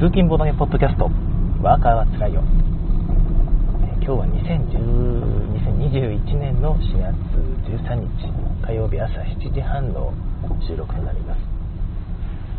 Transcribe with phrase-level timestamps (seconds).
[0.00, 1.10] 通勤ボードゲポッドキャスト。
[1.60, 4.80] ワーカーはつらいよ、えー今日は2010
[6.24, 7.12] 2021年の4月
[7.68, 8.32] 13日
[8.64, 10.14] 火曜日朝7時半の
[10.66, 11.40] 収録となります。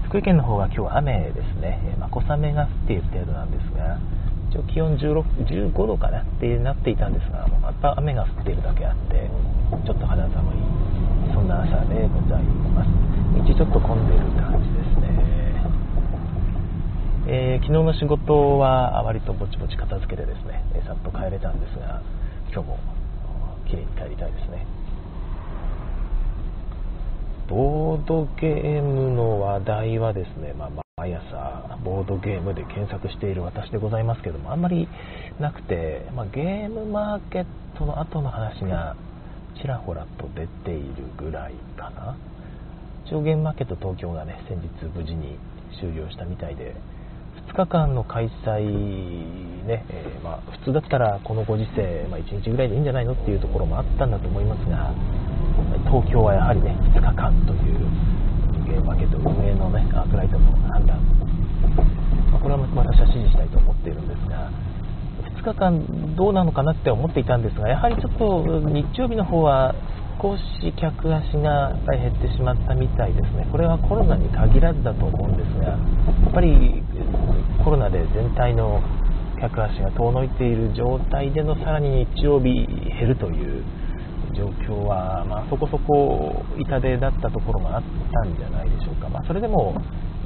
[0.05, 3.97] 福井県の方は今日雨ですね、えーまあ小雨が降っている程度なんですが
[4.51, 9.31] 一応気温16 15度かなってなっていたんですがまた雨が降っているだけあって
[9.83, 10.61] ちょっと肌寒い
[11.33, 12.43] そんな朝でござい
[12.77, 12.91] ます。
[13.33, 14.80] 道ちょっと混んでいる感じです
[17.33, 22.01] えー昨日の仕事は割とぼちぼち片付けてですね、えさっと帰れたんですが
[22.51, 22.79] 今日も
[23.69, 24.67] 綺麗に帰りたいですね。
[27.47, 34.89] ボードゲームの話題はですね、まあ、毎朝ボードゲームで検索している私でございますけどもあんまり
[35.39, 37.45] なくて、まあ、ゲームマーケッ
[37.77, 38.97] トの後の話が
[39.55, 42.17] ちらほらと出ているぐらいかな。
[43.05, 45.39] 一応ゲームマーケット東京がね先日無事に
[45.79, 46.75] 終了したみたいで
[47.49, 54.93] 2日間の開催ね、えーまあ、普通だったらこのご時世、まあ、1日ぐらいでいいんじゃないのっていうところもあったんだと思いますが
[55.85, 58.11] 東京はやはりね2日間という
[58.65, 61.01] ゲームマーケット運営のねアークライトの判断、
[62.31, 64.51] まあこれは私は支持したいと思っているんですが
[65.41, 69.75] 2日間どうなのかなって思っていたんですがやはりちょっと日曜日の方は
[70.21, 70.41] 少し
[70.77, 73.47] 客足が減ってしまったみたいですね。
[73.51, 75.77] これはコロナに限らずだと思うんですがや
[76.29, 76.83] っぱり
[77.63, 78.81] コロナで全体の
[79.39, 83.63] 客足が遠のいている状態でのさらに日曜日減るという
[84.35, 89.75] 状況は、まあ、そこそこ痛手だったところがあったんじゃないでしょうか、まあ、それでも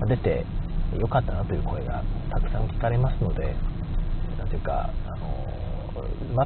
[0.08, 0.46] 出て
[1.00, 3.56] よかったなという声がたくさん聞かれますので
[4.38, 5.46] なんていうかあの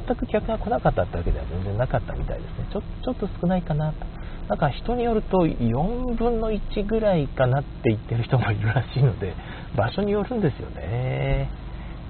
[0.06, 2.68] 全く客が来なかったってわけでは全然なかったみたいですね。
[2.72, 4.06] ちょちょっと少ないかなと。
[4.50, 9.32] なんか人によると4分の1ぐらいかなって言ってる人もいるらしいので
[9.76, 11.48] 場所によるんですよね。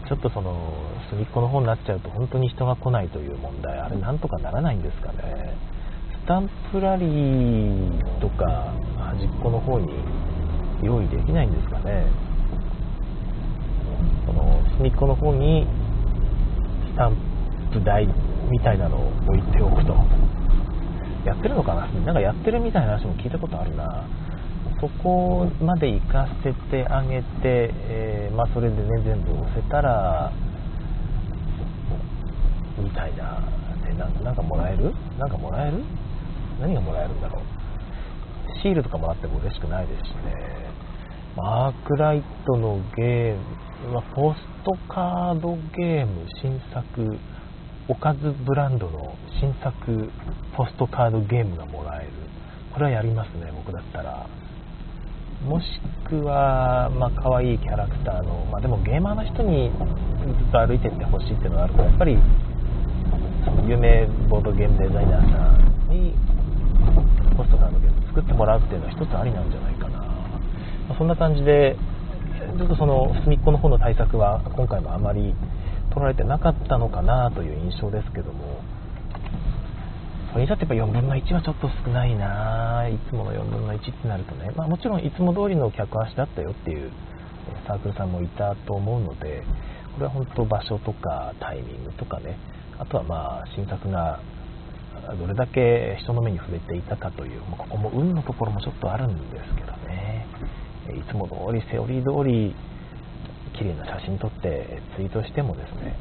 [0.08, 0.72] ちょっとその
[1.10, 5.52] 隅っこの方になっちゃうと本当に人が来ないという問題あれなんとかならないんですかね。
[6.24, 9.92] スタンプラリーとか端っこの方に
[10.82, 12.06] 用意できないんですかね。
[14.24, 15.66] その隅っこの方に
[16.94, 17.16] スタン
[17.70, 18.08] プ台
[18.48, 20.39] みたいなのを置いておくと。
[21.24, 21.86] やってるのかな？
[21.86, 24.06] なんかやってるみたいな話も聞いたことあるな。
[24.80, 30.32] そこまで行かせてあげて、えーまあ、それでね全部押せたら
[32.78, 33.42] みたいな
[33.84, 33.92] で
[34.24, 34.94] なんかもらえる？
[35.18, 35.84] なんかもらえる？
[36.60, 37.42] 何がもらえるんだろう。
[38.62, 40.70] シールとかもらっても嬉しくないですしね。
[41.36, 43.36] マークライトのゲー
[43.86, 47.18] ム、ま、ポストカードゲーム新作
[47.90, 50.08] おかずブランドの新作
[50.56, 52.12] ポストカードゲームがもらえる。
[52.72, 54.28] これはやりますね僕だったら。
[55.44, 55.66] もし
[56.08, 59.72] くは、まあ可愛いキャラクターの、まあ、でもゲーマーの人に
[60.22, 62.16] ずっと歩いてってほしいっていうのがあるからやっぱり
[63.44, 66.14] その有名ボードゲームデザイナーさんに
[67.36, 69.98] ポストカードゲーム作ってもらうっていうのは一つありなんじゃないかな、
[70.90, 71.74] まそんな感じで
[72.56, 75.34] ちょっとその隅っこの方の対策は今回もあまり
[75.90, 78.62] 取られてなかったのかなという印象ですけども。
[80.32, 86.92] それにしたってやっぱ4分の1はちょっと少ないないつもの4分の1ってなるとね、まあ、もちろんいつも通りの客足だったよっていう
[87.66, 89.42] サークルさんもいたと思うので
[89.94, 92.38] これは本当場所とかタイミングとかね。
[92.78, 94.20] あとはまあ新作が
[95.18, 100.26] どれだけ人の目に触れていたかという、まここも運のところもちょっとあるんですけどね。
[100.88, 102.54] いつも通りセオリー通り
[103.60, 105.94] 綺麗な写真撮ってツイートしてもですね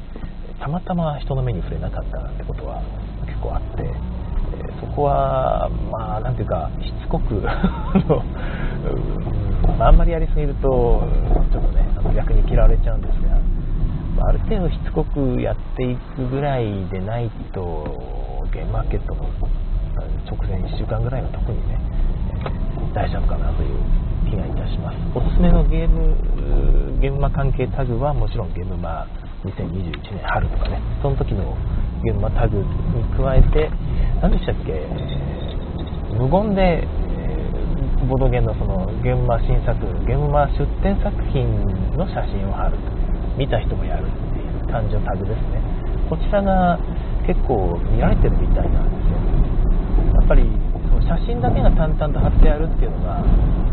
[0.60, 2.80] たまたま人の目に触れなかったなんてことは
[3.28, 3.92] 結構あって、え
[4.80, 7.34] そこはまあなんていうかしつこく
[9.78, 11.04] まああんまりやりすぎると
[11.52, 13.36] ちょっとねあの逆に嫌われちゃうんですが、
[14.16, 19.28] まある程度しつこくやっていくぐらいでないとゲームマーケットの
[20.24, 21.78] 直前1週間ぐらいは特にね
[22.94, 23.78] 大丈夫かなという
[24.28, 24.96] 気がいたします。
[25.14, 26.16] おすすめのゲーム
[27.00, 29.06] ゲームマ関係タグはもちろんゲームマ
[29.44, 30.80] 2021年春とかね。
[31.02, 31.56] その時の
[32.04, 32.64] ゲームマタグに
[33.16, 33.70] 加えて
[34.20, 34.86] 何でしたっけ？
[36.16, 36.86] 無言でえ
[38.08, 41.46] ボドゲームのそのゲームマ新作ゲームマ出展作品
[41.96, 42.76] の写真を貼る。
[43.38, 45.62] 見た人もやるっていう感じのタグですね。
[46.10, 46.78] こちらが
[47.26, 49.39] 結構見られてるみたいなんですよ。
[51.40, 53.24] その写真だけが淡々と貼ってあるっていうのが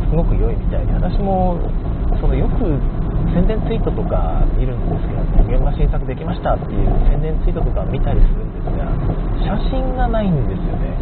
[0.08, 1.60] すごく良いみたいで私も
[2.24, 2.64] そのよく
[3.36, 8.88] 宣伝ツイートとか見るんですけど現場新作できましたっていう宣伝ツイートとか見たりするんですが
[9.44, 10.96] 写真がないんですよね。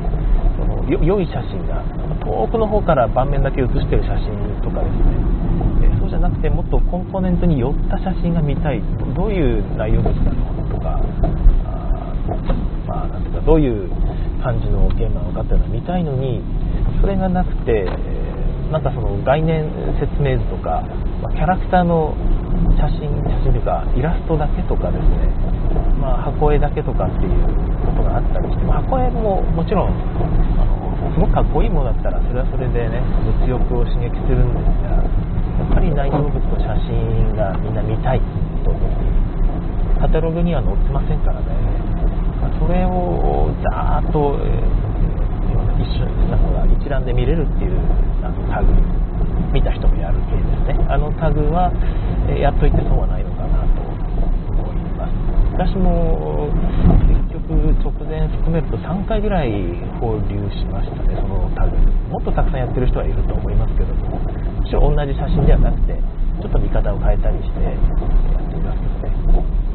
[0.57, 1.83] そのよ良い写真が
[2.23, 4.33] 遠くの方から盤面だけ写してる写真
[4.65, 5.21] とかですね。
[5.85, 8.81] えそうじゃなくてもっとコンポーネントに寄った写真が見たい。
[9.15, 11.01] どういう内容物なのとか
[11.65, 12.13] あ
[12.88, 13.89] まあなんていうかどういう
[14.41, 16.41] 感じのゲームなのかっていうのを見たいのに
[17.06, 17.86] それがなくて
[18.74, 19.69] なんかその概念
[20.02, 20.81] 説明図とか、
[21.22, 22.18] ま、キャラクターの
[22.81, 25.30] 写真写真というかイラストだけとかですね、
[26.02, 27.46] まあ、箱絵だけとかっていう
[27.86, 29.94] ことがあったりして、箱絵ももちろん
[30.57, 35.06] あのすごくかっこいいものだったらそれはそれでね物欲を刺激するんですがや
[35.62, 38.22] っぱり内容物の写真がみんな見たい
[38.66, 41.54] と思ってカタログには載ってませんからね、
[42.42, 44.94] まそれをざーっと、えー、
[45.77, 47.80] 一緒なんか一覧で見れるっていう
[48.24, 48.74] あのタグ
[49.51, 50.86] 見た人もやる系ですね。
[50.89, 51.72] あのタグは、
[52.36, 53.81] やっといて損はないのかなと
[54.51, 55.16] 思います。
[55.56, 56.51] 私も
[57.07, 59.51] 結局直前含めると3回ぐらい
[60.04, 61.77] 放流しましたねそのタグ。
[62.12, 65.95] もっとたくさんやってる人はいると思いますけどももちろん同じ写真ではなくて
[66.42, 69.66] ちょっと見方を変えたりしてやっていますけどね。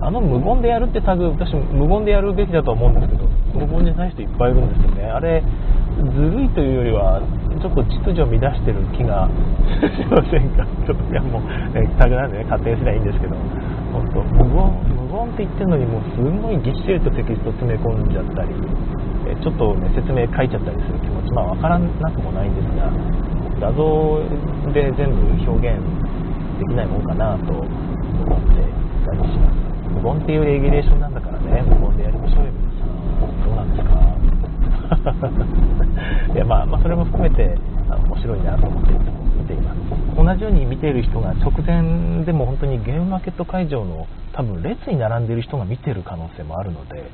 [0.00, 5.04] あの無言でやるってタグ私無言でやるべきだと思うんですけど無言でない人いっぱいいるんですよね。
[5.10, 5.42] あれ
[6.00, 7.20] ずるいというよりは
[7.60, 9.28] ちょっと秩序を乱してる気が
[9.78, 10.64] しませんか？
[10.86, 13.36] ちょっといやもう、ね、タグなんでね勝手にすりゃいいんですけど。
[13.90, 14.54] 本当無言
[15.02, 18.54] 無言って言ってるのにもうすごいぎっしりとテキスト詰め込んじゃったり
[19.26, 21.34] えちょっと、ね、説明書いちゃったりする気持ち。
[21.34, 22.86] まあ分からなくもないんですが
[23.60, 24.22] 画像
[24.72, 25.82] で全部表現
[26.60, 28.62] できないもんかなと思って
[29.04, 29.58] たりします。
[29.90, 32.52] 無言っていうレギュレーションなんだからね無言でやりましょうよ。
[33.64, 33.94] なんですか？
[36.34, 37.56] いやまあ、まあ、それも含めて
[37.88, 39.78] あの面白いなと思っていつも見ています。
[40.16, 47.04] 同じように見ている人が直前でも本当にゲームマーケット会場の多分列に並んでいる人が見てる可能性もあるので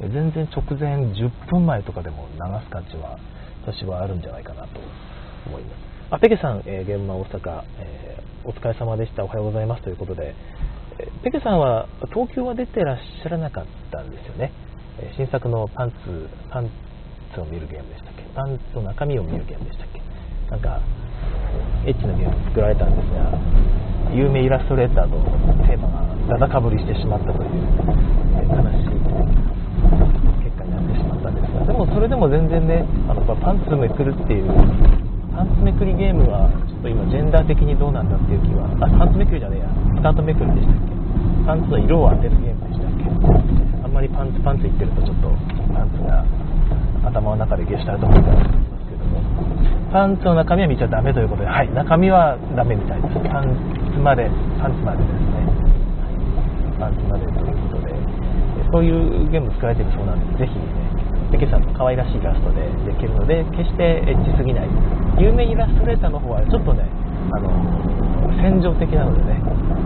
[0.00, 3.18] 全然直前10分前とかでも流す価値は
[3.66, 4.68] 私はあるんじゃないかなと
[5.46, 5.72] 思います。
[6.12, 9.24] あペケさん、えー、現場大阪、えー、お疲れ様でした。
[9.24, 10.34] おはようございますということで、
[10.98, 14.52] えー、ペケさんは東京は出てらっしゃらなかったんですよね、
[15.16, 16.70] 新作のパンツパン
[17.34, 18.22] ツを見るゲームでしたっけ？
[18.34, 20.00] パンツの中身を見るゲームでしたっけ？
[20.50, 20.80] なんか
[21.86, 23.32] エッチなゲーム作られたんですが
[24.14, 25.22] 有名イラストレーターの
[25.66, 28.98] テーマがだだかぶりしてしまったという、悲しい
[30.42, 34.50] 結果になってしまったんですがでもそれでも全然ねあのパンツめくるっていう
[35.30, 40.90] パンツめくりゲームはちょっと今ジェンダー的にどうなんだっていう気はあパンツめくりじゃねえやスカートめくりでしたっけ？
[41.46, 42.66] パンツの色を当てるゲーム
[44.00, 45.28] まりパンツパンツ言ってるとちょっと
[45.76, 46.24] パンツが
[47.04, 49.20] 頭の中でゲシュタルトみたいになますけども。
[49.92, 53.20] パンツの中身は見ちゃダメということではい中身はダメみたいです。
[53.28, 53.52] パン
[53.92, 55.44] ツまでパンツまでですね、
[56.00, 57.92] はい、パンツまでということで
[58.72, 60.64] そういうゲーム使われてるそうなんでぜひね
[61.32, 64.68] ペケさんの可愛らしいイラストでできるので決してエッチすぎない。
[65.18, 66.88] 有名イラストレーターの方はちょっとね
[67.36, 67.52] あの
[68.40, 69.42] 戦場的なのでね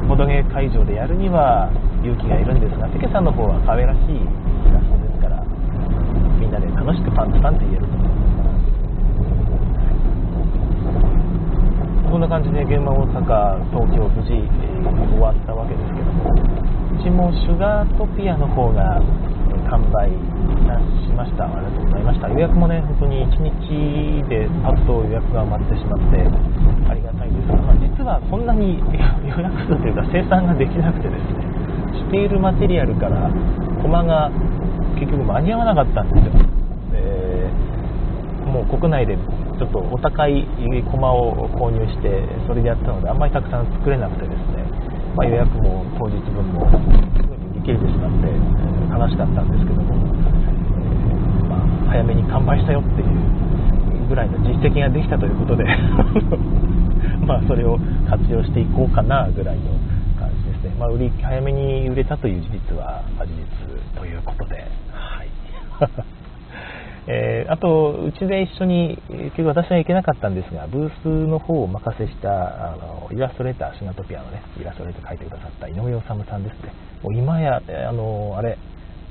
[0.09, 1.71] ボドゲ会場でやるには
[2.03, 4.21] 勇気がいるんですがペケさんの方は可愛らしいイ
[4.73, 5.43] ラストですから
[6.39, 8.25] みんなで楽しくパンツパンツ言えると思います。
[12.15, 16.31] こんな感じで現場大阪東京無事、えー、終わったわけですけども
[16.95, 19.03] うちもシュガートピアの方が
[19.67, 20.11] 完売
[21.03, 22.29] しましたありがとうございました。
[22.29, 26.23] 予約もね本当に1日でパッと予約が埋まってしまって
[26.87, 27.49] ありがたいです、
[28.05, 28.79] はそんなに
[29.25, 31.45] 予約数というか生産ができなくてですね
[31.97, 33.33] しているマテリアルから
[33.81, 34.29] コマが
[35.01, 36.33] 結局間に合わなかったんですよ、
[36.95, 37.51] え、
[38.47, 40.47] もう国内でちょっとお高い
[40.91, 44.69] コマを購入してそれでやったのであんまりたくさん作れなくてですね、
[45.17, 46.69] まあ、予約も当日分も
[47.17, 48.29] すぐに見切れてしまって
[48.93, 55.65] 悲しかったんですけども、えー、まあ、早めに完売したよっていうぐらいの実績ができたということで。
[57.27, 57.79] まあそれを
[58.09, 59.63] 活用していこうかなぐらいの
[60.19, 64.57] 感じですね、まあ、売り早めに売れたという事実は事実ということで、
[64.93, 65.29] はい。
[67.07, 76.73] えー、あと、うちで一緒に、結局私は行けなかったんですが、ブースの方をお任せしたあのイラストレーター、シナトピアのね、イラストレーター描いてくださった井上治さんですね。
[77.03, 78.57] もう今や、あの、あれ、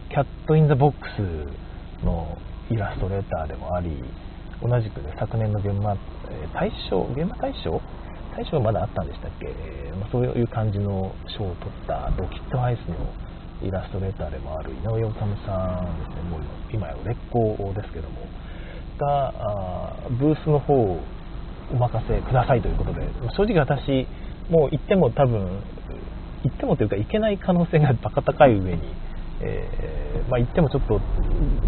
[0.10, 2.36] キャット・イン・ザ・ボックスの
[2.72, 4.03] イラストレーターでもあり、
[4.60, 5.95] 同じく、ね、昨年のゲムマ
[6.34, 7.82] え大賞、ゲムマ大賞
[8.35, 9.45] 大賞まだあったんでしたっけ、
[9.99, 13.13] まあ、そういう感じの賞を取ったロキッドアイスの
[13.61, 16.41] イラストレーターでもある井上治さんですね、もう
[16.73, 18.25] 今や売れっ子ですけども、
[18.97, 20.99] が、ブースの方を
[21.71, 23.01] お任せくださいということで、
[23.37, 24.07] 正直私、
[24.49, 25.61] もう行っても多分、
[26.43, 28.81] 行ってもというか行けない可能性がバカ高い上に、
[29.43, 31.00] えー、まあ、言ってもちょっと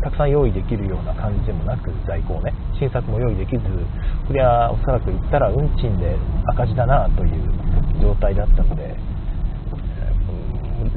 [0.02, 3.64] たくさん用意できるような感じでもなく在庫をね新作も用意できず
[4.28, 6.16] こりゃおそらく言ったら運賃で
[6.48, 8.96] 赤字だなという状態だったので、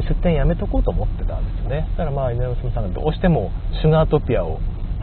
[0.08, 1.84] 出店やめとこうと思ってたんですよね。
[1.88, 4.60] そしたらまあ稲娘さんがどうしてもシュガートピアを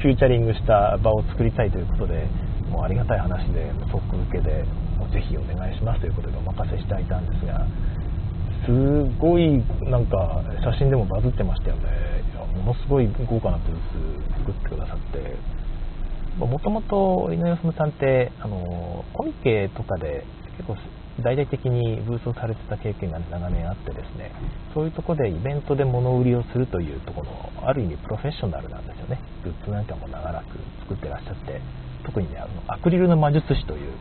[0.00, 2.26] フューチャリングした場を作りたいということで
[2.70, 4.64] もうありがたい話で即受けで
[5.12, 7.66] ぜひお願いしますということでお任せしていたんですが
[8.68, 8.72] す
[9.18, 11.88] ごいなんか写真でもバズってましたよね。
[12.32, 13.76] いやものすごい豪華なブー
[14.36, 15.36] ス作ってくださって。
[16.38, 20.22] もともと井上治さんってあのコミケとかで
[20.58, 20.76] 結構
[21.24, 24.30] 大々的にブースをされてた経験が長年あってですね。
[24.74, 27.30] そういうとこでイベントで物売りをするというところ
[27.62, 29.18] のある意味プロフェッショナルなんですよね。
[29.42, 31.58] グッズなんかも長らく作ってらっしゃって。
[32.04, 33.92] 特にねあのアクリルの魔術師という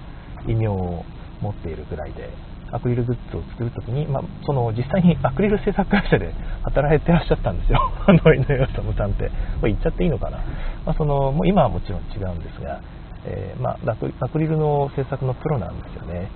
[0.45, 1.05] 異名を
[1.39, 2.29] 持っているぐらいで。
[2.71, 6.33] アクリルグッズを作るときに、まあ、その実際にアクリル製作会社で
[6.63, 10.37] 働いてらっしゃったんですよ、 あの井上さんって、これ言っちゃっていいのかな、
[10.85, 12.81] まあ、そのもう今はもちろん違うんですが、
[13.25, 13.77] えー、まあ、
[14.19, 16.29] アクリルの製作のプロなんですよね、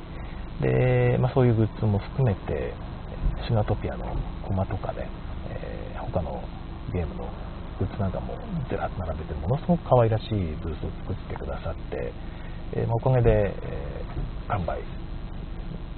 [0.62, 2.74] でまあ、そういうグッズも含めて、
[3.48, 4.06] シガトピアの
[4.44, 5.08] コマとかで、
[5.50, 6.42] えー、他の
[6.94, 7.30] ゲームの
[7.80, 8.36] グッズなんかも
[8.70, 12.14] ずらっと並べて、ものすごく可愛らしいブースを作ってくださって、
[12.74, 14.80] えー、まあ、おかげで、えー、完売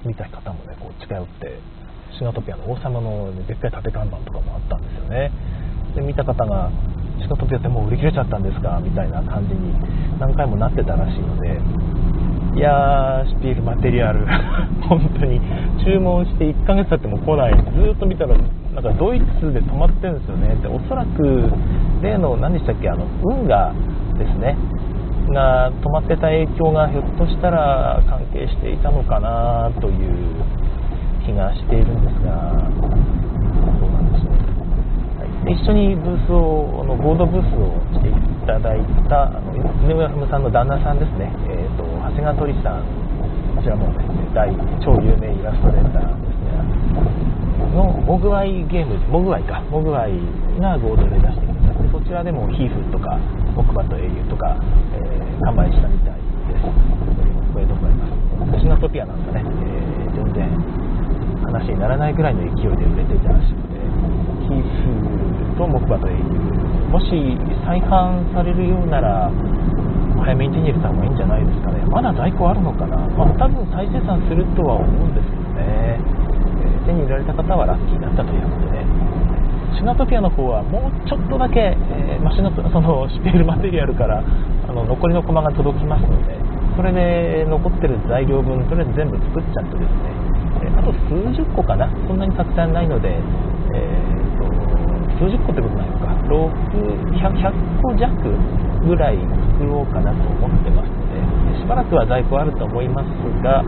[0.04, 1.58] 見た方もねこう近寄って
[2.18, 5.32] シガトピアの王様の、ね、でっかい縦看板とかもあったんですよね。
[5.94, 6.70] で見た方が
[7.22, 9.74] 「シガトピアってもう売り切れちゃったんですか?」みたいな感じに
[10.18, 11.60] 何回もなってたらしいので
[12.56, 14.26] いやーシピールマテリアル
[14.88, 15.40] 本当に
[15.84, 17.54] 注文して1ヶ月経っても来ない。
[17.54, 18.36] ずっと見たら
[18.74, 20.54] なんかドイツで止まってるんですよね。
[20.62, 21.50] でおそらく
[22.02, 23.72] 例の何でしたっけあの運河
[24.18, 24.56] ですね。
[25.32, 30.44] が止まってた影響がひょっとしたら関係していたのかなという
[31.24, 32.52] 気がしているんですが、
[33.80, 34.36] どうなんでしょう。
[35.18, 38.12] はい、一緒にブースを、あのボードブースをしてい
[38.46, 42.84] ただいた、あの井上文さんの旦那さんですね、えーと、長谷川鳥さん、
[43.56, 44.52] こちらもですね、大
[44.84, 46.52] 超有名イラストレーターですね、
[47.74, 50.12] のモグアイゲーム、モグアイか、モグアイ
[50.60, 51.53] が合同で出してくださって、そ
[52.04, 53.16] ちらでもヒーフとか、
[53.56, 54.60] 木馬と英雄とか、
[54.92, 56.20] えー、完売したみたい
[56.52, 56.68] です。
[56.68, 58.04] おめでとうございま
[58.52, 58.60] す？
[58.60, 60.52] シナトピアなんかね、えー、全然
[61.48, 63.80] 話にならないぐらいの勢いで売れていたらしくて、
[64.44, 66.20] ヒーフと木馬と英雄、
[66.92, 67.08] もし
[67.64, 69.32] 再販されるようなら、
[70.20, 71.80] 早めに手に入れた方がいいんじゃないですかね。
[71.88, 72.96] まだ在庫あるのかな。
[73.16, 75.96] まあ、多分再生産するとは思うんですけどね。
[75.96, 78.83] えー、手に入れられた方はラッキーだったということで、
[79.74, 84.22] シナトピアの方はもうちょっとだけ、えー、まあ、シナ そのシペールマテリアルから
[84.68, 86.36] あの残りの駒が届きますので
[86.76, 90.10] それで残ってる材料分とりあえず全部作っちゃってですね、
[90.62, 93.18] えー、あと数十個かなそんなにたくさんないので、
[93.72, 96.50] えーと、数十個ってことないのか 100,
[97.14, 97.52] 100
[97.82, 98.10] 個弱
[98.86, 99.18] ぐらい
[99.58, 103.06] 作ろうかなと思ってますのでしばらくは在庫あると思います
[103.42, 103.62] が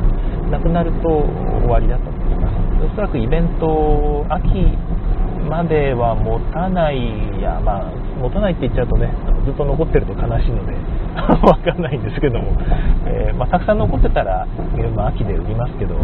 [0.50, 2.56] なくなると終わりだと思います。
[2.84, 4.46] おそらくイベント秋
[5.47, 6.99] までは持たない
[7.41, 10.75] や、まあ、持たないって言っちゃうとね、ずっと残ってると悲しいので、
[11.47, 12.53] わかんないんですけども、
[13.07, 14.47] えー、まあ、たくさん残ってたら、
[14.95, 15.95] まあ、秋で売りますけど、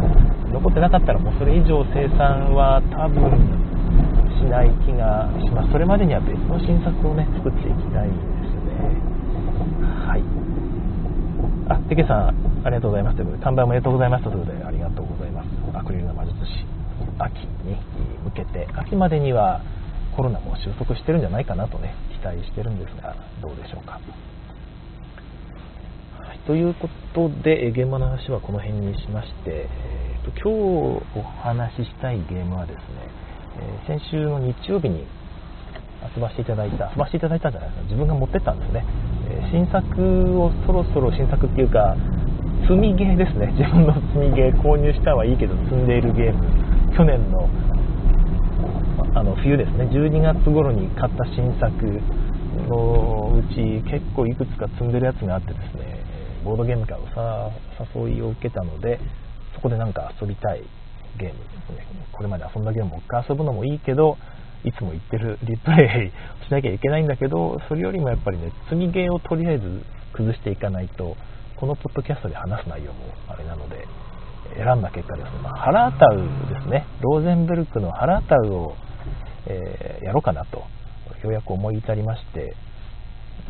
[0.52, 3.30] 残ってなかったらもうそれ以上生産は多分
[4.38, 5.72] しない気がします。
[5.72, 9.12] それまでには別の新作をね、作っていきたいですね。
[10.06, 10.22] はい。
[11.68, 12.34] あ、テケさん、
[12.64, 15.46] ありがとうございますということで、完売おめでとうございますということで、ありがとうございます。
[15.74, 16.66] アクリルの魔術師。
[17.18, 17.76] 秋に
[18.32, 19.60] 向けて秋までには
[20.16, 24.00] コロナも収束してるんじゃないかなとね期待してるんですがどうでしょうか。
[26.18, 32.82] はい、ということで現場の話はこの辺にしまして、えーと、今日お話ししたいゲームはですね、
[33.88, 35.06] えー、先週の日曜日に
[36.14, 37.84] 遊ばせていただいた遊ばせていただいたんじゃないですか。
[37.84, 38.84] 自分が持ってったんですね、
[39.28, 41.96] えー、新作をそろそろ新作っていうか
[42.62, 43.52] 積みゲーですね。
[43.58, 46.44] 自分の積みゲー購入したはいいけど積んでいるゲーム。
[46.94, 47.48] 去年の
[49.14, 49.84] あの冬ですね。
[49.92, 51.70] 12月頃に買った新作
[52.68, 56.02] のうち結構いくつか積んでるやつがあってですね
[56.44, 57.50] ボードゲームから
[57.94, 58.98] お誘いを受けたので
[59.54, 60.62] そこでなんか遊びたい
[61.18, 61.86] ゲームですね。
[62.12, 64.16] これまで遊んだゲームもう一回遊ぶのもいいけど
[64.64, 69.82] いつも言ってるリプレイしなきゃいけないんだけどそれよりもやっぱりね積みゲーをとりあえず
[70.14, 71.16] 崩していかないと
[71.56, 73.86] このポッドキャストで話す内容もあれなので
[74.56, 78.74] 選んだ結果ですね、まあ、ハラータウですね、ローゼンブルクのハラータウを、
[79.46, 82.54] えー、やろうかなと、ようやく思い至りまして、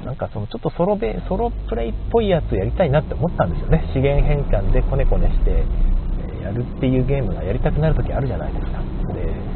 [0.05, 3.85] なんかそのちょっとソロベソロプレイっぽいやつやりたいなって思ったんですよね。
[3.93, 5.65] 資源変換でコネコネして
[6.43, 8.83] やるっていうゲームがやりたくなる時あるじゃないですか。
[9.15, 9.53] で、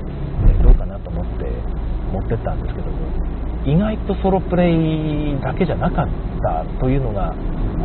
[0.62, 1.46] どうかなと思って
[2.12, 2.96] 持ってったんですけども
[3.64, 6.08] 意外とソロプレイだけじゃなかっ
[6.42, 7.34] たというのが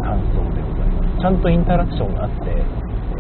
[0.02, 2.46] 感想でございますちゃんとインタラクションがあって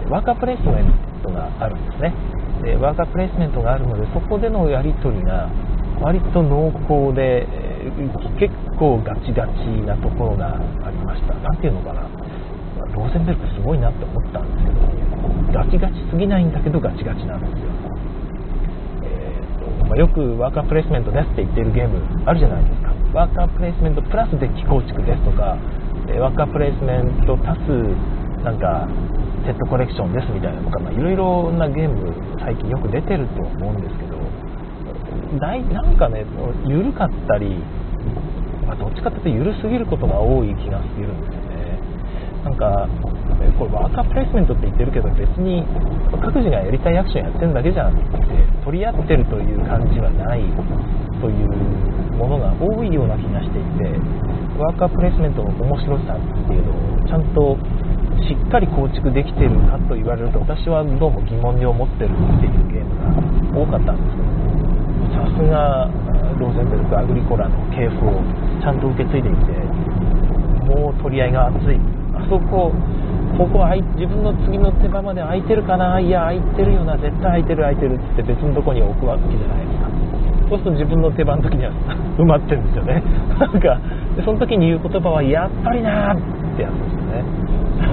[0.09, 2.13] ワーカープレイスメントがあるんですね
[2.61, 5.49] でワーカープレイスメントがあるのでそこでのやり取りが
[5.99, 7.47] 割と濃厚で
[8.39, 11.33] 結構ガチガチなところがありました。
[11.35, 12.09] 何ていうのかな。
[12.93, 14.81] ローゼンベルクすごいなって思ったんですけど
[15.53, 17.69] ガチガチすぎないんだけどガチガチなんですよ、
[19.03, 22.91] えーとまあ、よくワーカープレイスメントですって言ってるゲームあるじゃないですか。
[23.13, 25.55] ワーカープレイスメントプラスデッキ構築ですとか
[26.19, 27.71] ワーカープレイスメント足す
[28.43, 28.87] なんか
[29.45, 34.21] セットコレクションですみたいなとかいろいろなゲーム最近よく出てると思うんですけど
[35.39, 36.25] なんかね
[36.65, 37.57] 緩かったり、
[38.65, 41.79] まあ、どっちかというと緩すぎることが多い気がするんですよね。
[42.43, 42.89] なんか
[43.57, 45.63] これワーカープレイスメントって言ってるけど別に
[46.21, 48.17] 各自がやりたいアクションやってるだけじゃなくて
[48.65, 50.41] 取り合ってるという感じはない
[51.21, 51.47] という
[52.17, 53.97] ものが多いような気がしていて
[54.57, 57.57] ワーカープレイスメントの面白さっていうのをちゃんと
[58.27, 62.95] しっかり構築できてるかと言われると私はどうも疑問に思ってるっていうゲーム
[63.53, 64.29] が多かったんですけど
[65.11, 65.89] さすが
[66.39, 68.21] ローゼンベルクアグリコラの系譜を
[68.61, 69.51] ちゃんと受け継いでいて
[70.65, 71.79] もう取り合いが熱い。
[72.15, 72.71] あそこ
[73.37, 75.99] ここは自分の次の手番まで空いてるかな？
[75.99, 76.97] いや空いてるよな。
[76.97, 79.89] 絶対空いてる空いてるって別のとこに置くわけじゃないですか。
[80.49, 81.71] そうすると自分の手番の時には
[82.19, 83.03] 埋まってるんですよね。
[83.39, 83.79] なんか
[84.23, 86.17] その時に言う言葉はやっぱりなっ
[86.55, 87.23] てやつですよね。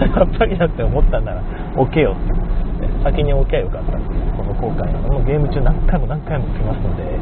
[0.01, 1.43] やっぱりなって思ったんなら
[1.77, 2.15] 置けよ。
[2.15, 3.99] って先に置けばよかった。
[3.99, 7.19] っていうこの後悔がもうゲーム中何回も何回も来ますので。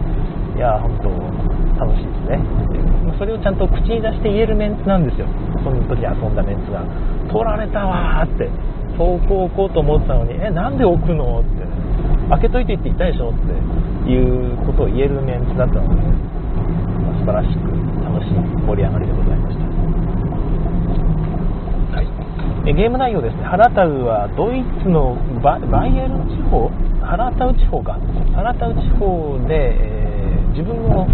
[0.56, 1.10] いや本当
[1.84, 2.40] 楽しいですね。
[3.18, 5.26] それをちゃんと口に出して言えるメンツなんですよ。
[5.62, 6.82] その時遊んだメンツが。
[7.30, 8.48] 取られたわって。
[8.96, 11.40] 投稿置こうと思ってたのにえなんで置くの？
[11.40, 11.48] って
[12.30, 13.30] 開けといてって言ったでしょ？
[13.30, 14.08] って。
[14.08, 16.00] いうことを言えるメンツだったので、
[17.02, 17.66] まあ、素晴らしく
[18.06, 19.65] 楽しい盛り上がりでございました。
[22.74, 26.66] ゲーム内容ですね、ハラタウはドイツのバイエルン地方、
[26.98, 27.94] ハラタウ地方か、
[28.34, 31.06] ハラタウ地方で、えー、自分の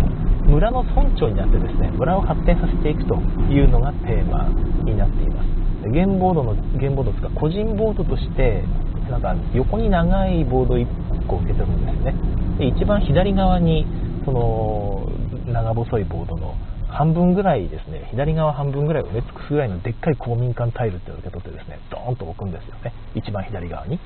[0.48, 3.16] 村の村長になってですね、村を発展させていくと
[3.52, 4.48] いうのがテーマ
[4.84, 5.90] になっています。
[5.92, 8.64] ゲームボードの、ゲームボードですが、個人ボードとして、
[9.10, 10.86] なんか横に長いボード1
[11.28, 12.14] 個受け取るんですね。
[12.58, 13.86] で一番左側に、
[14.24, 15.06] その、
[15.52, 16.54] 長細いボードの
[16.92, 22.92] 半分ぐらいですね、左側半分ぐらいを埋め尽くすぐらいのでっかい公民館タイルっていうのを受け取ってですね、ドーンと置くんですよね。
[23.14, 23.98] 一番左側に。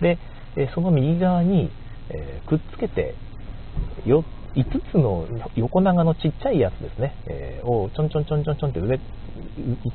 [0.00, 0.18] で、
[0.74, 1.70] その右側に、
[2.08, 3.14] えー、くっつけて、
[4.06, 4.24] 5
[4.90, 9.00] つの横長のちっちゃいやつですね、え、をちょんちょんちょんちょんちょんって上、1、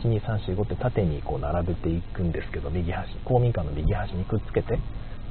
[0.03, 4.79] 2、3、4、5って縦にこう並べていくんですけど、右端、公民館の右端にくっつけて、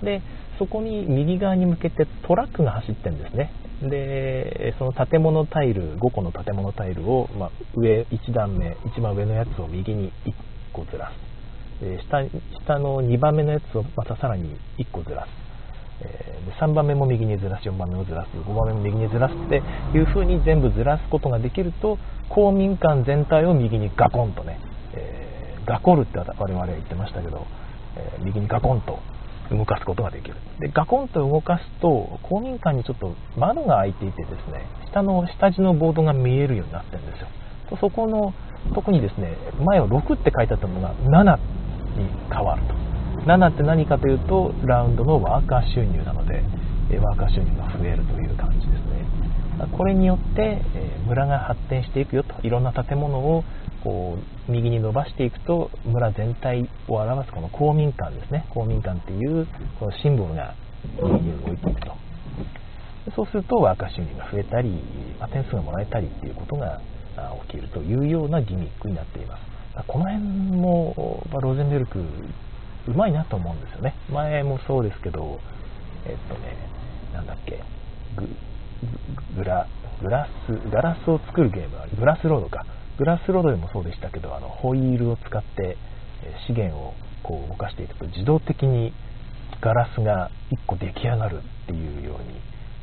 [0.02, 0.20] で、
[0.58, 3.50] そこに右側に向けてトラックが走ってるんですね。
[3.82, 10.32] でその建物タイル5個の建物タイルを、まあ、上1段目一番上のやつを右に1
[10.72, 11.34] 個ずらす。
[12.08, 12.24] 下
[12.66, 15.28] 下の2番目のやつをまたさらに1個ずらす、
[16.00, 19.62] えー、3番目も右にずらす4番目もずらす5番目も右にずらすって
[19.96, 24.60] いう風に全部ずらすことができると公民館全体を右にガコンとね、
[24.94, 27.46] えー、ガコルって我々は言ってましたけど、
[27.96, 28.98] えー、右にガコンと
[29.50, 30.36] 動かすことができる。
[30.58, 37.28] でガコンと動かすと公民館にちょっと窓が開いていてですね下の下地のボードが見えるようになってるんですよ。
[37.80, 38.32] そこの
[38.74, 41.36] 特にですね前は6って書いてあったのが7
[41.98, 42.74] に変わると。
[43.26, 46.42] 7って何かというとラウンドのワーカー収入なので
[46.98, 48.93] ワーカー収入が増えるという感じですね。
[49.76, 50.62] これによって
[51.06, 52.34] 村が発展していくよと。
[52.46, 53.44] いろんな建物を
[53.82, 58.46] こう右に伸ばしていくと村全体を表すこの公民館ですね。
[58.50, 59.46] 公民館っていう
[59.78, 60.54] このシンボルが
[61.02, 61.94] 右に動いていくと。
[63.14, 64.82] そうするとワーカー収入が増えたり、
[65.20, 66.80] ま、点数がもらえたりっていうことが
[67.48, 69.42] 起きるというようなギミックになっています。
[69.86, 70.24] この辺
[70.56, 73.94] も、ローゼンベルクうまいなと思うんですよね。
[74.10, 75.38] 前もそうですけど
[76.06, 76.56] えっとね
[77.12, 77.60] なんだっけ
[79.36, 79.66] グラ
[80.02, 82.66] グラスガラスを作るゲームグラスロードか。
[82.96, 85.76] グラスロードでもそうでしたけどあのホイールを使って
[86.46, 88.92] 資源をこう動かしていくと自動的に
[89.60, 92.38] ガラスが1個出来上がるっていうように、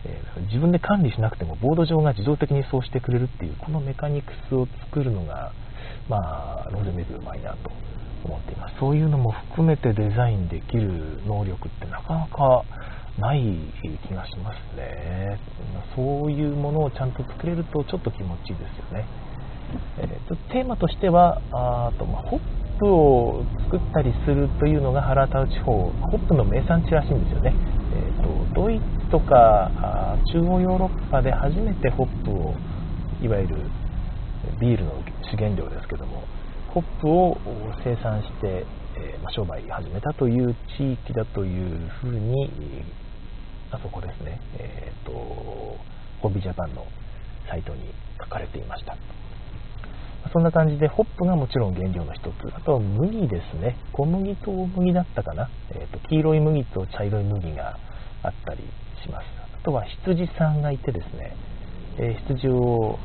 [0.06, 5.54] え、自分で管理しなくてもボード上が自動的にそうしてくれるっていうこのメカニクスを作るのが
[6.10, 7.72] まあローゼメズうまいなと
[8.26, 8.76] 思っています。
[8.80, 12.64] そういうのも含めてデザインできる能力ってなかなか
[13.22, 13.42] ない
[14.08, 15.40] 気がしますね。
[15.96, 19.06] そういうものをちゃんと作れるとちょっと気持ちいいですよね。
[20.00, 22.40] えーと、テーマとしてはあと、まあ、ホッ
[22.80, 27.54] プを作ったりするというのが原田地方ホップの名産地らしいんですよね、
[27.94, 32.54] えーと、ドイツとか中央ヨーロッパで初めてホップを
[33.22, 33.56] いわゆる
[34.60, 34.92] ビールの
[35.30, 36.24] 資源量ですけども
[36.74, 37.38] ホップを
[37.84, 38.66] 生産して、
[38.98, 42.50] えー、まあ、商売始めたという地域だというふうに
[43.72, 45.12] あそこですね、えーと、
[46.22, 46.86] ホビージャパンの
[47.50, 48.98] サイトに書かれていました。
[50.32, 52.28] そんな感じでホップがもちろん原料の一つ。
[52.54, 53.78] あとは麦ですね。
[53.92, 57.78] 小麦と大麦だったかな、えーと、黄色い麦と茶色い麦が
[58.24, 58.62] あったり
[59.04, 59.26] します。
[59.54, 61.36] あとは羊さんがいてですね、
[61.98, 63.00] えー、羊を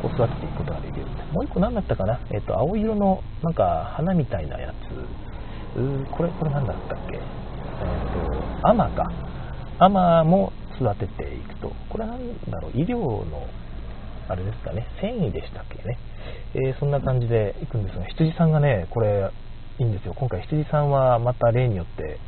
[0.00, 1.06] こう育てていくことができる。
[1.32, 9.31] もう一個何だったかな、えっ、ー、と、青色のなんか花みたいなやつ、うこれ、これ何だったっけ、えっ、ー、と、アマか。
[9.84, 13.46] アマも育てていくと、これは何だろう、医療の、
[14.28, 15.98] あれですかね、繊維でしたっけね、
[16.54, 19.30] えー、そんな感じでいくんですが、羊さんがね、これ、
[19.78, 20.14] いいんですよ。
[20.14, 22.18] 今回羊さんはまた例によって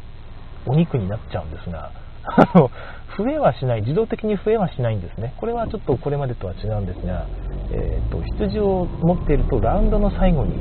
[0.67, 1.93] お肉になっちゃうんですが、
[2.25, 2.71] あの、
[3.17, 5.35] 増えはしない、自動的に増えはしないんですね。
[5.39, 7.27] これはちょっとこれまでとは違うんですが、
[7.71, 10.55] えーと、羊を持っているとラウンドの最後に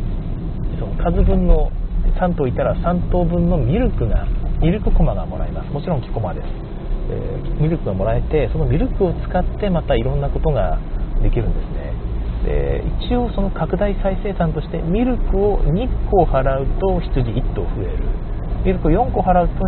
[0.80, 1.72] その数分の
[2.20, 4.28] 3頭いたら3頭分のミルクが
[4.62, 5.72] ミルクコマがもらえます。
[5.72, 6.46] もちろんキコマです、
[7.10, 10.80] え、ミルクがもらえてそのミルクを使ってまたいろんなことが
[11.22, 11.94] できるんですね。
[12.46, 18.04] で一応その拡大再生産としてミルクを2個払うと羊1頭増える。
[18.66, 19.68] ミルクを4個払うと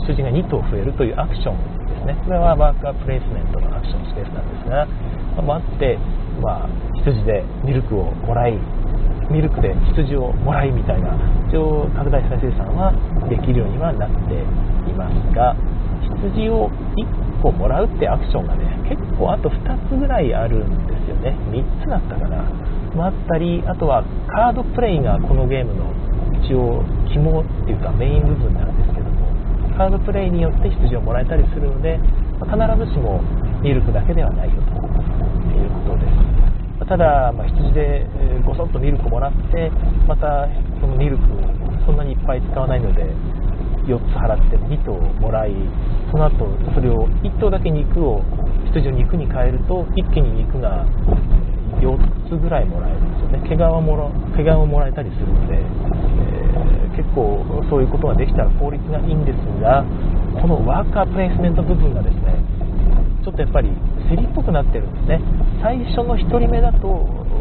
[0.00, 1.56] 羊が2頭増えるというアクション
[1.88, 2.16] ですね。
[2.24, 4.86] これはワーカープレイスメントのアクションスペースなんですが、
[5.42, 5.98] まあ、あって
[6.40, 6.68] まあ、
[7.04, 8.58] 羊でミルクをもらい
[9.30, 11.16] ミルクで羊をもらいみたいな
[11.48, 12.92] 一応拡大再生産は
[13.28, 14.34] できるようにはなって
[14.90, 15.56] いますが
[16.04, 21.36] 羊を1個もらうってアクションがね結構あと2つぐらいあるんですよね。
[21.50, 22.44] 3つだったかな。
[22.94, 25.92] もあったりあとはカードプレイがこのゲームの
[26.44, 31.98] 一応肝っていうかメイン部分なんですけどもカードプレイによって羊をもらえたりするので
[32.44, 33.20] 必ずしも
[33.62, 34.84] ミルクだけではないよと。
[35.54, 36.86] いうことです。
[36.86, 38.06] ただ、まあ、羊で
[38.44, 39.70] ごそっとミルクもらって
[40.06, 40.48] また
[40.80, 41.38] そのミルクを
[41.86, 43.06] そんなにいっぱい使わないので
[43.86, 45.52] 4つ払って2頭もらい
[46.10, 48.22] その後それを1頭だけ肉を
[48.66, 50.86] 羊を肉に変えると一気に肉が
[51.80, 51.96] 4
[52.28, 53.48] つぐらいもらえるんですよね。
[53.48, 59.84] 毛皮もら毛皮をもらえたりするので、えー、結構そういうことができたら効率がいいんですが
[60.40, 62.40] このワーカープレイスメント部分がですね
[63.24, 63.70] ちょっとやっぱり
[64.14, 65.20] 競りっぽくなってるんですね。
[65.60, 66.86] 最初の1人目だと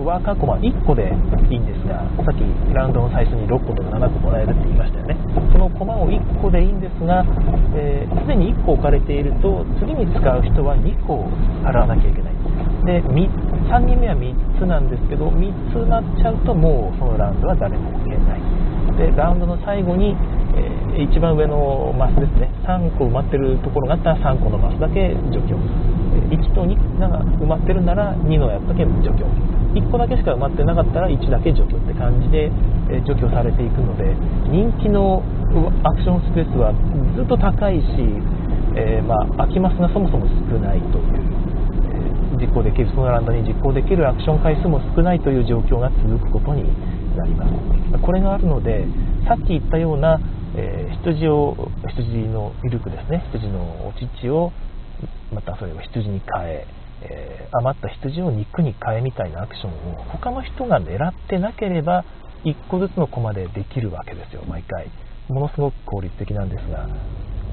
[0.04, 1.14] ワーカーコマ1個で
[1.52, 2.42] いいんですがさっき
[2.74, 5.16] ラウンドの最初に6個とか7個もらえるって言いましたよね。
[5.54, 7.30] そのコマを1個でいいんですがす
[7.78, 11.30] で、えー、に1個置かれていると次に使う人は2個
[11.62, 12.34] 払わなきゃいけない。
[12.86, 18.42] で3人目は3つなんですけど3つなっちゃうともうそのラウンドは誰も置けない。
[18.98, 20.16] でラウンドの最後に
[20.56, 22.50] えー、一番上のマスですね。
[22.66, 25.58] 3個埋まってるところがあったら3個のマスだけ除去。
[26.34, 29.26] 1と2が埋まってるなら2のやつだけ除去。
[29.74, 32.52] 1個だけしか埋まってなかったら1だけ除去って感じで、
[32.90, 34.14] え除去されていくので
[34.50, 35.24] 人気の
[35.84, 36.74] アクションスペースは
[37.16, 37.86] ずっと高いし、
[38.76, 41.22] えー、まあ、空きマスがそもそも少ないという、
[41.90, 46.66] え実行できるそのランダに実行できるアクション回数も少ないという状況が続くことに
[47.18, 47.54] なります。
[48.02, 48.86] これがあるので
[49.28, 50.20] さっき言ったような
[50.56, 51.56] えー、羊を
[51.90, 53.24] 羊のミルクですね。
[53.34, 54.52] 羊のお乳を
[55.34, 56.68] またそれを羊に変え
[57.06, 62.06] えー、余った羊を肉に変えみたいなアクションを他の人が狙ってなければ
[62.46, 64.90] 1個ずつのコマでできるわけですよ毎回。
[65.30, 66.88] ものすごく効率的なんですが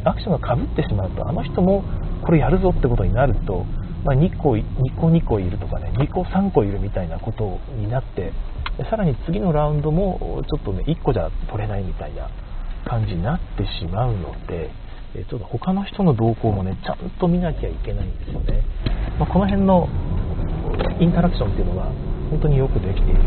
[0.04, 1.84] アクションがかぶってしまうとあの人も
[2.24, 3.64] これやるぞってことになると、
[4.04, 4.64] まあ、2, 個2
[4.98, 8.32] 個2個いるとかね2個3個いるみたいなことになって
[8.90, 12.30] さらに次のラウンドもちょっとね1個じゃ取れないみたいな
[12.86, 14.70] 感じになってしまうので、
[15.14, 18.62] えちょっと他の人の動向もね、ちゃんと見なきゃいけないんですよね。
[19.18, 19.88] まあ、この辺の
[21.00, 21.90] インタラクションっていうのが
[22.30, 23.20] 本当によくできていて、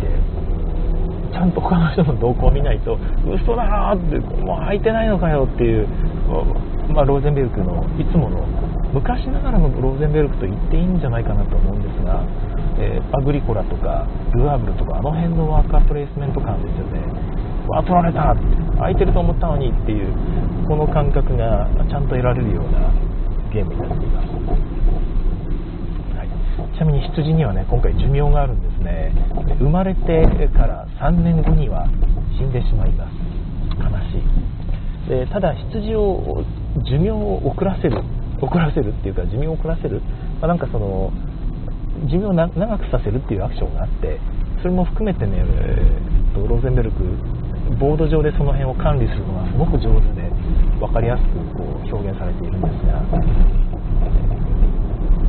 [1.32, 5.88] ちゃんと他の人の動向を見ないと、嘘だなって、もう空いてないのかよっていう、
[6.94, 8.46] まあ、ローゼンベルクのいつもの
[8.94, 12.24] 昔ながらのローゼンベルクと言っていいんじゃないかなと思うんですが、
[12.78, 17.02] えー、アグリコラとかルアーブルとかあの辺のワーカープレイスメント感ですよね
[17.68, 18.36] わ取られた
[18.78, 20.14] 空いてると思ったのにっていう
[20.68, 22.92] この感覚がちゃんと得られるような
[23.54, 24.28] ゲームになっています、
[26.76, 29.14] ちなみに羊にはね今回寿命があるんですね。
[29.60, 31.88] 生まれてから3年後には
[32.38, 33.14] 死んでしまいます。
[33.78, 35.10] 悲しい。
[35.10, 36.44] でただ羊を
[36.90, 38.02] 寿命を遅らせる
[38.42, 40.02] 遅らせるっていうか寿命を遅らせる、
[40.42, 41.12] まあ、なんかその
[42.10, 42.50] 寿命を長
[42.80, 44.20] くさせるっていうアクションがあって
[44.60, 47.04] それも含めてね、えー、とローゼンベルク
[47.80, 50.30] ボード上でその辺を管理するのがすごく上手で
[50.80, 53.02] 分かりやすくこう表現されているんですが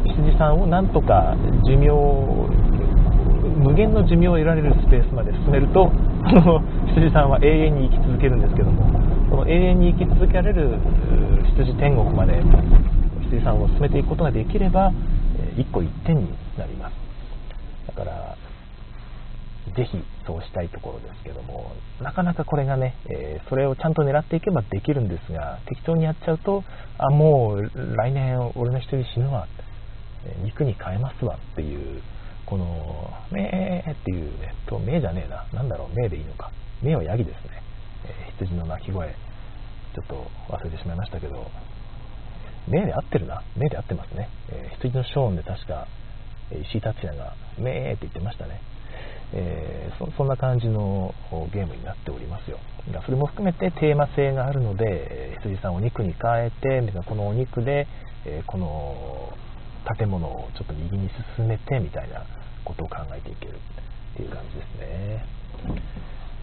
[0.04, 1.90] 羊さんをなんとか寿命
[3.62, 5.90] 無限の寿命を得られるスペースまで進めると
[6.94, 8.84] 羊さんは永遠に生き続けるんですけども
[9.30, 10.78] その永遠に生き続けられる
[11.56, 12.42] 羊天国まで
[13.22, 14.92] 羊さんを進めていくことができれば
[15.56, 16.28] 一個一点に
[16.58, 16.94] なります。
[17.86, 18.36] だから
[19.74, 26.64] ぜひそうしたいところですけどもなかなかこれがね、えー、それをちゃんと狙っていけばできるんですが適当にやっちゃうと
[26.98, 29.46] あもう来年俺の一人死ぬわ
[30.42, 32.00] 肉に変えますわっていう
[32.46, 36.50] この「めー」っていうねと「めー」じゃねえな何だろう「めー」でいいのか
[36.82, 37.62] 「めー」はヤギですね、
[38.06, 39.14] えー、羊の鳴き声。
[39.94, 41.50] ちょっと忘れてしまいましたけど
[42.66, 45.86] 「めー」で合ってるな「めー」で合ってますね、えー、羊のショーンで確か
[46.50, 48.60] 石井達也が「めー」って言ってましたね。
[49.32, 51.14] えー、そそんな感じの
[51.52, 52.58] ゲームになっておりますよ
[53.04, 57.86] それも含めてテーマ性があるので羊さんお肉に変えてこのお肉で、
[58.26, 59.32] えー、この
[59.98, 62.24] 建物をちょっと右に進めてみたいな
[62.64, 65.26] ことを考えていけるっていう感じですね。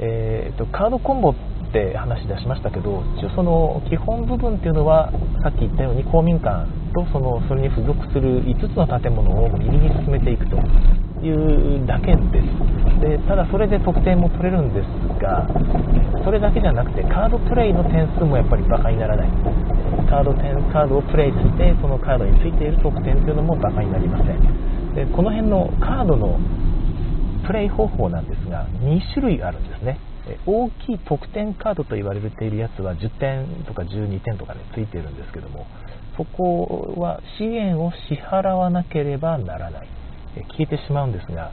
[0.02, 1.36] えーと、カードコンボっ
[1.72, 5.12] て話出しましたけど一応その基本部分っていうのは
[5.44, 10.58] さっき言ったように公民館とそのそれに付属する5つの建物を右に進めていくと
[11.24, 13.00] いうだけです。
[13.00, 14.86] でただそれで得点も取れるんです
[15.22, 15.48] が
[16.26, 19.30] それだけじゃなくてカードプレイの点数もやっぱりバカにならない。
[20.10, 24.96] カード点カードをプレイしてそのカードについている得点というのもバカになりません。
[24.96, 26.40] でこの辺のカードの
[27.52, 30.00] プレイ方法なんですが2種類あるんですね。
[30.46, 35.66] 大きい得点カードと言われているやつは10点とか12点とかねついているんですけども
[36.16, 39.88] そこは資源を支払わなければならない。
[40.48, 41.52] 消えてしまうんですが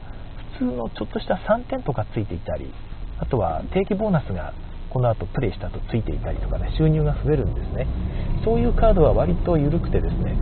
[0.53, 2.73] 普通のちょっとした3点とかついていたり
[3.19, 4.53] あとは定期ボーナスが
[4.89, 7.87] この後プレイした後ついていたりとかね収入が増えるんですね。
[8.45, 10.37] そういうカードは割と緩くてですね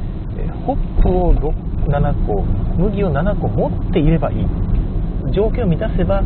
[0.68, 4.46] ホップを7個麦を7個持っていればいい。
[5.34, 6.24] 条件を満たせば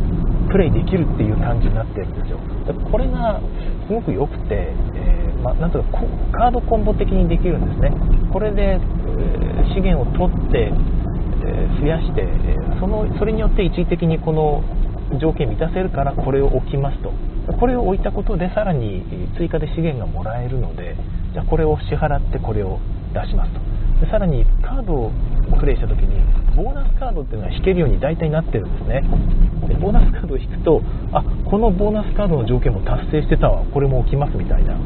[0.52, 2.40] プレイできるっていう感じになってるんですよ。
[2.68, 3.42] でこれが
[3.88, 5.90] すごく良くて、えー、まあ、なんとか
[6.32, 7.92] カードコンボ的にできるんですね。
[8.32, 10.72] これで、えー、資源を取って、
[11.46, 14.64] えー、増やして、えそのそれによって一時的にこの
[15.20, 17.12] 条件満たせるからこれを置きますと。
[17.60, 19.04] これを置いたことでさらに
[19.38, 20.96] 追加で資源がもらえるので
[21.34, 22.80] じゃあこれを支払ってこれを
[23.14, 23.70] 出しますと。
[24.02, 25.12] でさらにカードを
[25.60, 26.18] プレイした時に
[26.58, 29.02] ボーナスカードっていうのは引けるように大体なってるんですね。
[29.70, 30.82] でボーナスカードを引くと
[31.14, 33.64] あこのボーナスカードの条件も達成してたわ。
[33.72, 34.78] これも起きますみたいな、え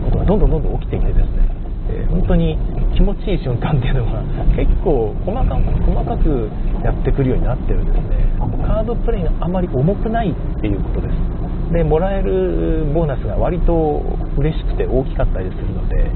[0.00, 1.48] ー、ことがどんどんどんどん起きていてですね、
[1.88, 2.58] えー、本当に
[2.94, 4.20] 気持ちいい瞬間っていうのが
[4.52, 6.50] 結構細かく細かく
[6.84, 8.20] やってくるようになってるんですね。
[8.68, 11.72] カードプレイがあまり重くないっていうことです。
[11.72, 14.02] でもらえるボーナスが割と
[14.36, 16.10] 嬉しくて大きかったりするので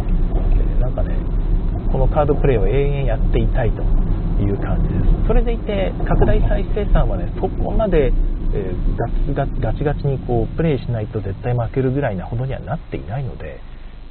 [0.80, 1.16] なんかね
[1.92, 3.82] このカードプレイを永遠やっていたいと
[4.42, 5.26] いう感じです。
[5.26, 8.12] それでいて拡大再生産はねそこまで、
[8.52, 13.60] えー、ガチガチガチにこうプレイしないと絶対負けるぐらいなほどにはなっていないので、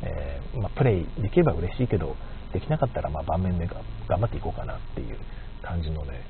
[0.04, 2.16] えー、まあ、プレイできれば嬉しいけど
[2.54, 3.68] できなかったらま盤面で
[4.08, 5.18] 頑張っていこうかなっていう
[5.62, 6.22] 感じのね、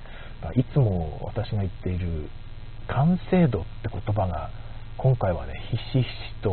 [0.42, 2.30] まあ、いつも私が言っている
[2.88, 4.50] 完成度って言葉が
[4.98, 6.08] 今回はねひしひし
[6.42, 6.50] と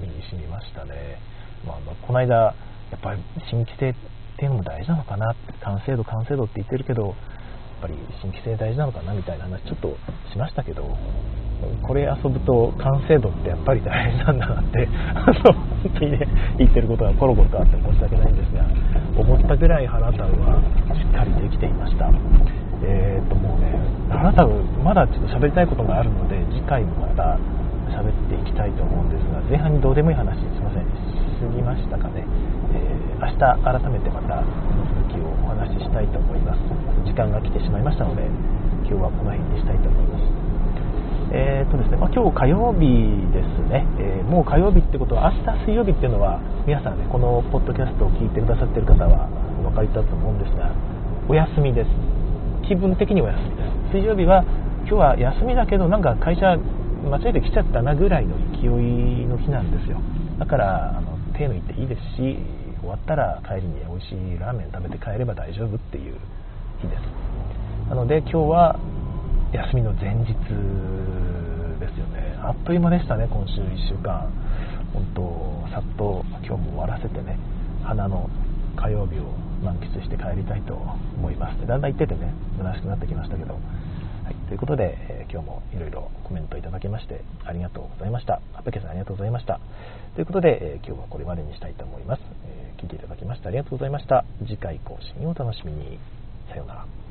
[0.00, 1.18] 身に染みましたね、
[1.66, 2.54] まあ、この間
[2.92, 3.94] やっぱり新規性っ
[4.36, 7.14] ていうのも大事なのかな完成度完成度って言ってるけどやっ
[7.80, 9.96] ぱり新規性大事なのかなみたいな話ちょっと
[10.30, 10.84] しましたけど
[11.86, 15.52] これ遊ぶと完成度ってやっぱり大事なんだなって あの
[15.82, 16.28] 本当にね
[16.58, 18.64] 言ってることがコロコロとあって申し訳ないんですが
[19.16, 20.60] 思ったぐらい花束は
[20.92, 22.10] しっかりできていました。
[22.84, 23.78] えー、っともうね
[24.10, 24.50] 花束
[24.82, 27.38] まだちょっと喋りたいことがあるので次回もまた
[27.94, 30.82] 喋っていきたいと思うんですが前半にどうでもいい話すいません。
[30.82, 30.88] し
[31.38, 32.24] すぎましたかね。
[33.22, 36.58] 明日改めてまた続きをお話ししたいと思います。
[37.06, 38.26] 時間が来てしまいましたので
[38.82, 40.26] 今日はこの辺にしたいと思います。
[41.30, 42.82] えーとですねまあ、今日火曜日
[43.32, 49.30] ですね、えー、もう火曜日ってことは明日水曜日っていうのは皆さんねこのポッドキャストを聞いてくださってる方は
[49.62, 50.74] お分かりだと思うんですが
[51.30, 51.90] お休みです。
[52.66, 53.62] 気分的にお休みで
[53.94, 54.02] す。
[54.02, 54.42] 水曜日は
[54.82, 56.58] 今日は休みだけどなんか会社
[57.06, 60.02] 間違えて来ちゃったなぐらいの勢いの日なんですよ。
[60.38, 62.36] だからあの手抜いていいですし
[62.82, 66.18] 終わったら帰りに美味しいラーメン食べて帰れば大丈夫っていう
[66.82, 67.88] 日です。
[67.88, 68.78] なので今日は
[69.52, 70.34] 休みの前日
[71.78, 72.36] ですよね。
[72.42, 74.26] あっという間でしたね今週1週間。
[74.92, 75.22] 本当
[75.70, 77.38] さっと今日も終わらせてね
[77.84, 78.28] 花の
[78.76, 79.30] 火曜日を
[79.62, 81.66] 満喫して帰りたいと思います。
[81.66, 83.56] だんだん行っててね虚しくなってきましたけど、
[84.32, 88.40] い、ということで、えー、今日もいろいろコメントいただきましてありがとうございました。
[88.54, 89.60] アペケさんありがとうございました。
[90.14, 94.24] ということで、えー、今日はこれまでにしたいと思います、えー、聞いていただきましてありがとうございました。
[94.46, 95.98] 次回更新をお楽しみに。
[96.50, 97.01] さようなら。